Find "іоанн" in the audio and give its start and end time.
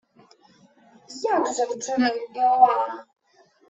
2.37-3.03